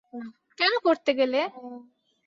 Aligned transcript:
কেন 0.57 0.73
করতে 0.85 1.11
গেলে? 1.19 1.39